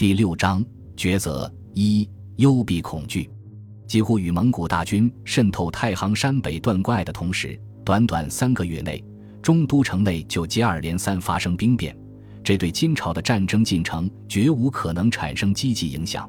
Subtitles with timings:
[0.00, 0.64] 第六章
[0.96, 3.28] 抉择一幽闭恐惧，
[3.86, 9.04] 几乎与蒙古大军渗透太行山北段关隘的同时，短短三个月内，
[9.42, 11.94] 中都城内就接二连三发生兵变，
[12.42, 16.26] 这对金朝的战争进程绝无可能产生积极影响。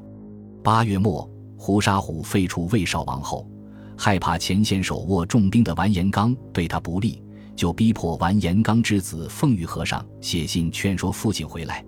[0.62, 1.26] 八月末，
[1.56, 3.48] 胡沙虎废除魏少王后，
[3.96, 7.22] 害怕前线手握重兵的完颜刚对他不利，
[7.56, 11.82] 就逼迫完颜刚之子奉玉和尚写信劝说父亲回来。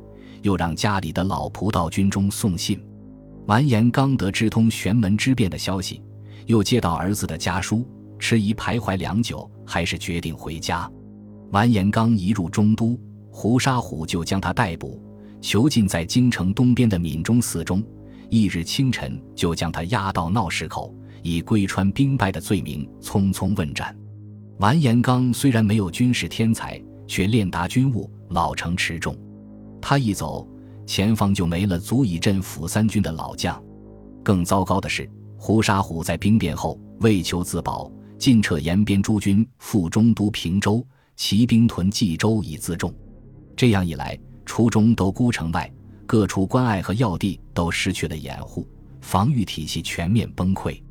[0.44, 2.78] 又让家里的老仆到军中送信。
[3.46, 6.02] 完颜刚得知通玄门之变的消息，
[6.46, 7.86] 又接到儿子的家书，
[8.18, 10.90] 迟疑徘徊良久，还是决定回家。
[11.50, 12.98] 完颜刚一入中都，
[13.30, 15.02] 胡沙虎就将他逮捕，
[15.40, 17.82] 囚禁在京城东边的闽中寺中。
[18.30, 23.96] 翌日清晨，就将他押到闹市口，以归川兵败的罪名匆匆问斩。
[24.58, 29.16] 完颜刚虽然没有军事天才，却练达军务，老成持重。
[29.86, 30.48] 他一走，
[30.86, 33.62] 前方就没了足以镇抚三军的老将。
[34.22, 40.82] 更糟糕的是，胡沙虎在兵变后为求自保，尽撤延边诸军赴中都平州，
[41.16, 42.90] 骑兵屯冀州以自重。
[43.54, 45.70] 这样一来，初中都孤城外，
[46.06, 48.66] 各处关隘和要地都失去了掩护，
[49.02, 50.82] 防御体系全面崩溃。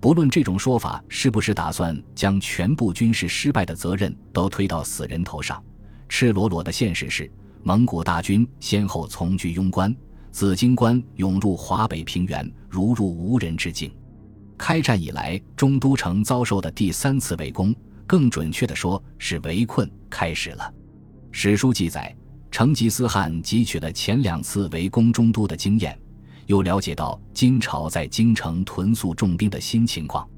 [0.00, 5.64] 不论这种说法是不是打算将全部军事失败的责任都推到死人头上，
[6.10, 7.32] 赤裸裸的现实是。
[7.66, 9.96] 蒙古大军先后从居庸关、
[10.30, 13.90] 紫荆关涌入华北平原，如入无人之境。
[14.58, 17.74] 开战以来，中都城遭受的第三次围攻，
[18.06, 20.70] 更准确地说是围困开始了。
[21.32, 22.14] 史书记载，
[22.50, 25.98] 成吉思汗汲取了前两次围攻中都的经验，
[26.44, 30.28] 又了解到金朝在京城屯宿重兵的新情况，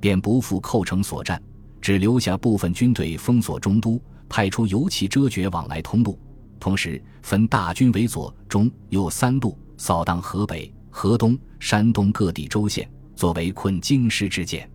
[0.00, 1.40] 便不复寇城所战，
[1.82, 6.18] 只留下部分军队封锁中都，派出游骑遮绝往来通路。
[6.62, 14.70] 同时，分大军为左、中、右三路扫荡河北、河东、山东各地州县，作为困京师之见。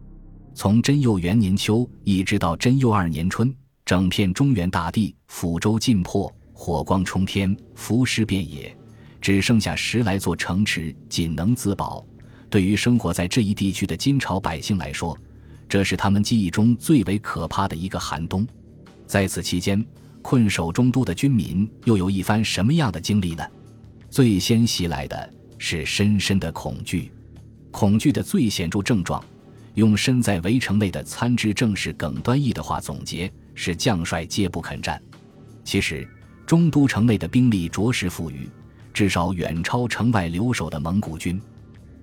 [0.54, 3.56] 从贞佑元年秋一直到贞佑二年春，
[3.86, 8.78] 整片中原大地抚州尽破，火光冲天，浮尸遍野，
[9.22, 12.06] 只剩下十来座城池仅能自保。
[12.50, 15.18] 对于生活在这一地区的金朝百姓来说，
[15.70, 18.46] 这是他们记忆中最为可怕的一个寒冬。
[19.06, 19.82] 在此期间，
[20.22, 23.46] 困守中都的军民又有一番什么样的经历呢？
[24.10, 27.12] 最先袭来的是深深的恐惧，
[27.72, 29.24] 恐惧的最显著症状，
[29.76, 35.02] 用身在围城内的参知政事耿端义的话总结是：将帅皆不肯战。
[35.64, 36.08] 其实，
[36.46, 38.50] 中都城内的兵力着实富裕，
[38.94, 41.40] 至少远超城外留守的蒙古军。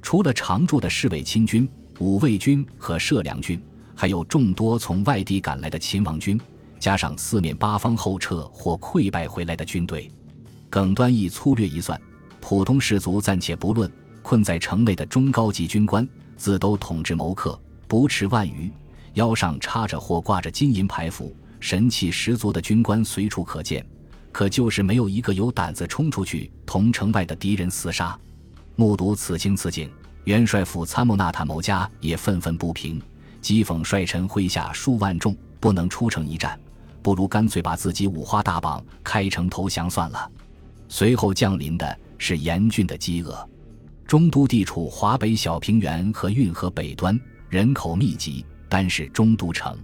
[0.03, 1.67] 除了常驻的侍卫亲军、
[1.99, 3.61] 武卫军和摄粮军，
[3.95, 6.39] 还有众多从外地赶来的秦王军。
[6.85, 10.13] 加上四面八方后撤或溃败回来的军队，
[10.69, 11.99] 耿端义粗略一算，
[12.43, 13.91] 普通士卒暂且不论，
[14.21, 16.07] 困在城内的中高级军官
[16.37, 17.59] 自都统治谋克，
[17.89, 18.71] 不耻万余，
[19.15, 23.83] 腰上插着或挂着金银牌符，神气十足的军官随处可见。
[24.31, 28.15] 可就是没有一个有胆子冲出去同城外的敌人厮杀。
[28.77, 29.91] 目睹此情此景，
[30.25, 33.01] 元帅府参谋纳坦谋家也愤愤不平，
[33.41, 36.61] 讥讽帅臣麾下数万众不能出城一战。
[37.05, 40.33] 不如干脆把自己五花大绑，开城投降算了。
[40.89, 43.47] 随后降临的是严峻的饥饿。
[44.07, 47.21] 中都地处华北小平原和运河北端，
[47.51, 48.43] 人口密集。
[48.71, 49.79] 单是中都城，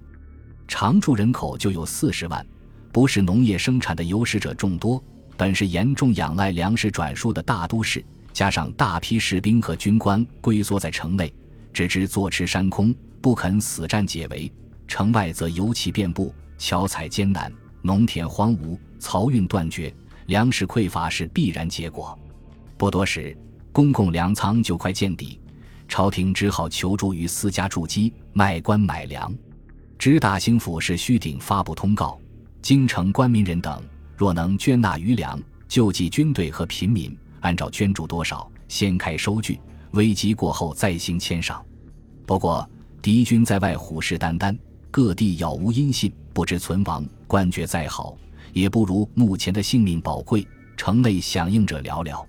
[0.67, 2.45] 常住人口就有四十万，
[2.91, 5.01] 不是农业生产的有识者众多，
[5.37, 8.03] 本是严重仰赖粮食转输的大都市，
[8.33, 11.33] 加上大批士兵和军官龟缩在城内，
[11.73, 14.51] 只知坐吃山空，不肯死战解围。
[14.89, 16.35] 城外则尤其遍布。
[16.61, 17.51] 樵采艰难，
[17.81, 19.93] 农田荒芜，漕运断绝，
[20.27, 22.17] 粮食匮乏是必然结果。
[22.77, 23.35] 不多时，
[23.73, 25.41] 公共粮仓就快见底，
[25.89, 29.35] 朝廷只好求助于私家筑基卖官买粮。
[29.99, 32.21] 直大兴府是虚顶发布通告：
[32.61, 33.83] 京城官民人等
[34.15, 39.59] 若能捐纳余粮，救济军队和平民，按照捐助多少，先开收据，
[39.93, 41.65] 危机过后再行签赏。
[42.27, 42.69] 不过，
[43.01, 44.55] 敌军在外虎视眈眈。
[44.91, 47.05] 各地杳无音信，不知存亡。
[47.27, 48.17] 官爵再好，
[48.53, 50.47] 也不如目前的性命宝贵。
[50.77, 52.25] 城内响应者寥寥，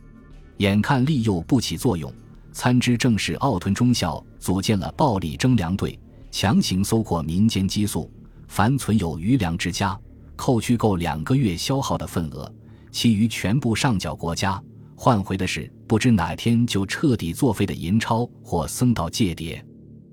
[0.58, 2.14] 眼看利诱不起作用，
[2.52, 5.98] 参知政事奥屯中校组建了暴力征粮队，
[6.32, 8.12] 强行搜括民间积粟。
[8.50, 9.98] 凡存有余粮之家，
[10.36, 12.54] 扣去够两个月消耗的份额，
[12.92, 14.62] 其余全部上缴国家。
[14.96, 19.64] 换回的是不知哪天就彻底作废的银钞或僧道借牒。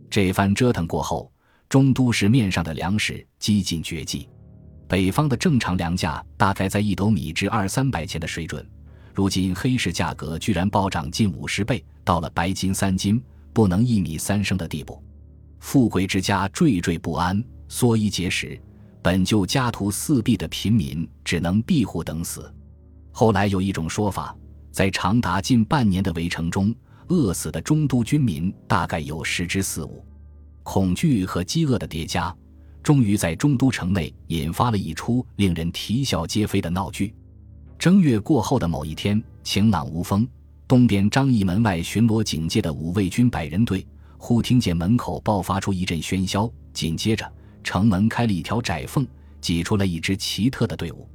[0.08, 1.30] 这番折腾过后。
[1.68, 4.26] 中都市面上的粮食几近绝迹，
[4.88, 8.66] 北方的正常粮价大概在一斗米至二三百钱的水准。
[9.14, 13.22] 如今黑市价格居然暴涨近五十倍，到了白金三斤
[13.52, 15.02] 不能一米三升的地步。
[15.60, 18.58] 富贵之家惴惴不安，缩衣节食，
[19.02, 22.50] 本就家徒四壁的平民只能庇护等死。
[23.10, 24.34] 后来有一种说法，
[24.72, 26.74] 在长达近半年的围城中，
[27.08, 30.02] 饿死的中都军民大概有十之四五。
[30.70, 32.36] 恐惧和饥饿的叠加，
[32.82, 37.14] 终于在中都城内引发了一出令人啼笑皆非的闹剧。
[37.78, 40.28] 正月过后的某一天，晴朗无风，
[40.68, 43.86] 东边张义门外巡逻警戒的五卫军百人队，
[44.18, 47.26] 忽听见门口爆发出一阵喧嚣，紧接着
[47.64, 49.06] 城门开了一条窄缝，
[49.40, 51.08] 挤出了一支奇特的队伍。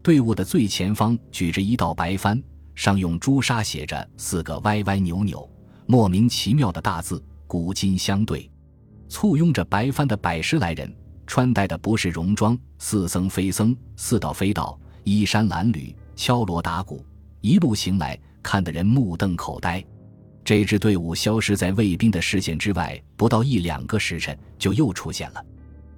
[0.00, 2.40] 队伍的最前方举着一道白帆，
[2.76, 5.50] 上用朱砂写着四个歪歪扭扭、
[5.86, 8.48] 莫名其妙的大字“古今相对”。
[9.12, 10.90] 簇拥着白帆的百十来人，
[11.26, 17.04] 穿戴的不是戎装，似僧非僧，似道非道，衣衫褴褛，敲锣打鼓，
[17.42, 19.84] 一路行来，看得人目瞪口呆。
[20.42, 25.44] 这支队伍消失在卫兵的视线之外，不到一两个时辰，就又出现了。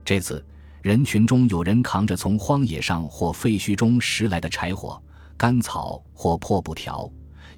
[0.05, 0.45] 这次
[0.83, 5.01] 人群中有人扛着从荒野上或废墟中拾来的柴火、
[5.37, 7.09] 干草或破布条，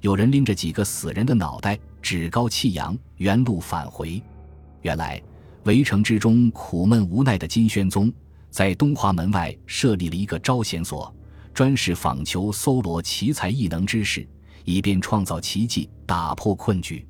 [0.01, 4.21] 有人拎着几个死人的脑袋，趾高气扬，原路返回。
[4.83, 5.19] 原来。
[5.67, 8.09] 围城之中苦闷无奈的金宣宗，
[8.49, 11.13] 在东华门外设立了一个招贤所，
[11.53, 14.25] 专是访求搜罗奇才异能之士，
[14.63, 17.05] 以便创造奇迹，打破困局。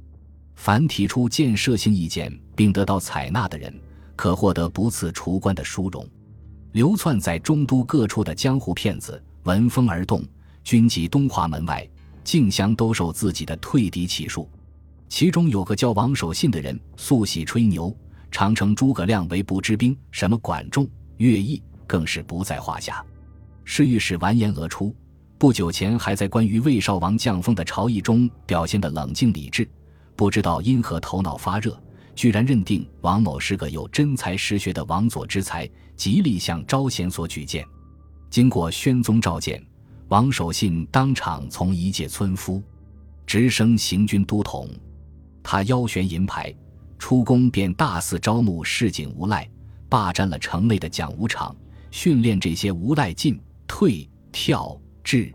[0.55, 3.71] 凡提出建设性意见并得到采纳的人，
[4.15, 6.03] 可获得不赐除官的殊荣。
[6.71, 10.25] 流窜在中都各处的江湖骗子闻风而动，
[10.63, 11.87] 均集东华门外，
[12.23, 14.49] 竞相兜售自己的退敌奇术。
[15.07, 17.95] 其中有个叫王守信的人，素喜吹牛。
[18.31, 20.87] 常称诸葛亮为不知兵，什么管仲、
[21.17, 23.03] 乐毅更是不在话下。
[23.63, 24.95] 侍御史完颜俄出，
[25.37, 29.67] 不久前还在关于魏少王降封的朝议中表现的冷静理智，
[30.15, 31.77] 不知道因何头脑发热，
[32.15, 37.65] 居然认定王某是个有真才实学的王佐之才，极力向招贤所举荐。
[38.29, 39.63] 经过宣宗召见，
[40.09, 42.61] 王守信当场从一介村夫，
[43.25, 44.69] 直升行军都统。
[45.43, 46.53] 他腰悬银牌。
[47.07, 49.49] 出宫便大肆招募市井无赖，
[49.87, 51.55] 霸占了城内的讲武场，
[51.89, 55.33] 训练这些无赖进退跳掷。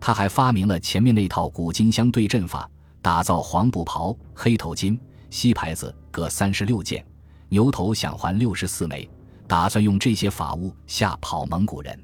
[0.00, 2.68] 他还发明了前面那套古今相对阵法，
[3.00, 4.98] 打造黄布袍、黑头巾、
[5.30, 7.06] 西牌子各三十六件，
[7.48, 9.08] 牛头响环六十四枚，
[9.46, 11.96] 打算用这些法物吓跑蒙古人。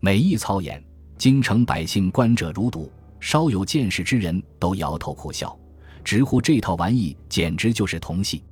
[0.00, 0.84] 每一操演，
[1.16, 5.56] 京城百姓观者如堵，稍有见识之人都摇头苦笑。
[6.04, 8.42] 直呼这套玩意简直就是童戏。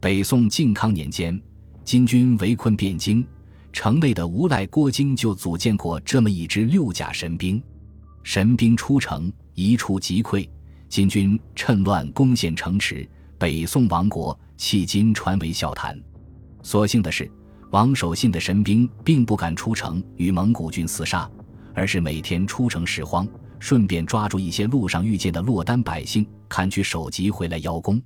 [0.00, 1.40] 北宋靖康年间，
[1.84, 3.26] 金军围困汴京，
[3.72, 7.62] 城内的无赖郭京就组建过这么一支六甲神兵。
[8.22, 10.48] 神兵出城，一触即溃。
[10.88, 13.08] 金军趁乱攻陷城池，
[13.38, 15.98] 北宋亡国，迄今传为笑谈。
[16.62, 17.30] 所幸的是，
[17.70, 21.30] 王守信的神兵并不敢出城与蒙古军厮杀，
[21.74, 23.28] 而是每天出城拾荒。
[23.60, 28.00] 顺便抓住一些路上遇见的落单百姓，砍取首级回来邀功。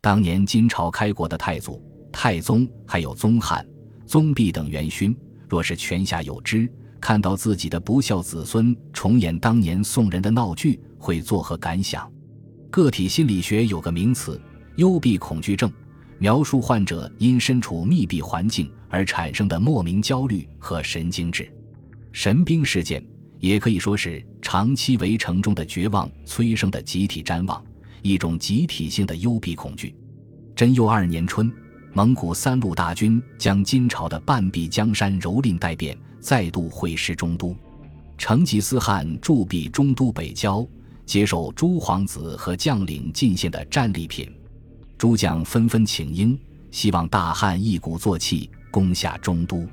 [0.00, 1.82] 当年金朝开国的太祖、
[2.12, 3.66] 太宗，还有宗翰、
[4.06, 5.16] 宗弼等元勋，
[5.48, 6.70] 若是泉下有知，
[7.00, 12.10] 看到自己的不孝子孙重演当年宋人的闹剧，会作何感想？
[12.70, 14.40] 个体心理学有个名词——
[14.76, 15.72] 幽闭恐惧症，
[16.18, 21.52] 描述患者因身处密闭环境而产生的莫名焦虑和神经质。
[22.12, 23.04] 神兵事件。
[23.38, 27.60] 也可以说是长期围城中的绝望催生的集体瞻望，
[28.00, 29.92] 一种集体性的幽闭恐惧。
[30.54, 31.52] 贞佑二年春，
[31.92, 37.56] 蒙古三路大军将金朝的半壁江山蹂躏殆变，再度会师中都。
[38.16, 40.64] 成吉思汗驻壁中都北郊，
[41.04, 44.32] 接受诸皇子和将领进献的战利品，
[44.96, 46.38] 诸将纷纷请缨，
[46.70, 49.66] 希望大汉一鼓作气攻下中都。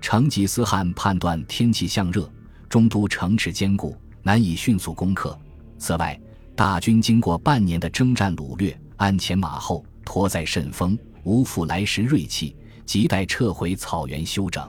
[0.00, 2.30] 成吉思汗判断天气向热。
[2.66, 5.38] 中都城池坚固，难以迅速攻克。
[5.78, 6.18] 此外，
[6.56, 14.68] 大军经过半年的征战掳掠，鞍前马后，拖载甚丰，无复来时锐气，亟待撤回草原休整。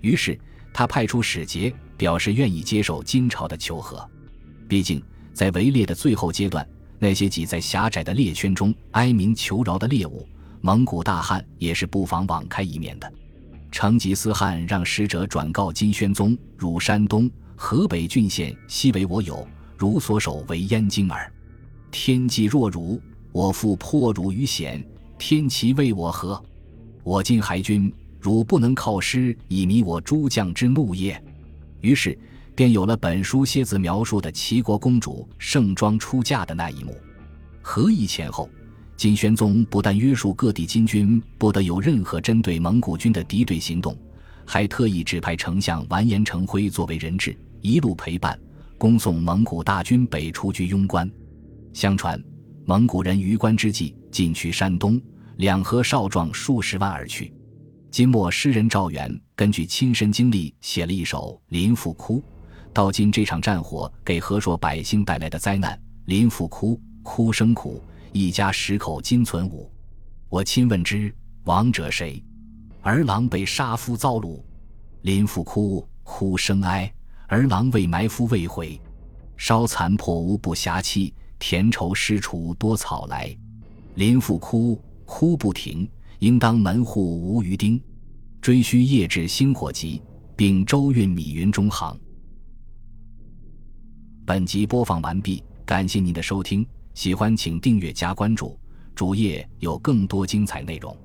[0.00, 0.38] 于是，
[0.72, 4.08] 他派出使节，表示愿意接受金朝的求和。
[4.66, 5.02] 毕竟，
[5.32, 6.66] 在围猎的最后阶段，
[6.98, 10.26] 那些挤在狭窄的猎圈中哀鸣求饶的猎物，
[10.60, 13.12] 蒙古大汉也是不妨网开一面的。
[13.70, 19.44] 成吉思汗让使者转告金宣宗：“汝山东、河北郡县悉为我有，
[19.76, 21.30] 汝所守为燕京耳。
[21.90, 24.82] 天际若汝，我复破汝于险，
[25.18, 26.40] 天齐为我何？
[27.02, 31.20] 我今还军，汝不能靠师以弥我诸将之怒也。”
[31.82, 32.16] 于是，
[32.54, 36.96] 便有了本书蝎子描述的齐国公主盛装出嫁的那一幕。
[37.60, 38.48] 和议前后，
[38.96, 43.98] 金宣宗不但约束各地金军不得有任何针对蒙古军的敌对行动，
[44.46, 48.38] 还特意指派丞相完颜成辉作为人质，一路陪伴，
[48.76, 51.10] 恭送蒙古大军北出居庸关。
[51.72, 52.22] 相传，
[52.64, 55.00] 蒙古人于关之际进去山东，
[55.36, 57.32] 两河少壮数十万而去。
[57.90, 62.20] 金末诗人赵元根据亲身经历写了一首《林父哭》，
[62.72, 65.80] 道尽这场战火给河朔百姓带来的灾难。
[66.04, 69.70] 林父哭，哭声苦，一家十口今存五。
[70.28, 72.22] 我亲问之，亡者谁？
[72.82, 74.42] 儿郎被杀夫遭虏。
[75.02, 76.92] 临父哭，哭声哀，
[77.28, 78.78] 儿郎未埋夫未悔。
[79.36, 83.34] 烧残破屋不暇弃，田畴湿锄多草来。
[83.94, 85.88] 林父哭，哭不停。
[86.18, 87.80] 应当门户无余丁，
[88.40, 90.02] 追须夜至星火急，
[90.34, 91.96] 并周运米云中行。
[94.26, 98.58] 本集播放完毕，感谢您的收听，喜欢请订阅加关注，
[98.96, 100.96] 主页有更多精彩内容。